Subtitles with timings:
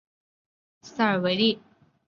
[0.81, 1.61] 塞尔维利。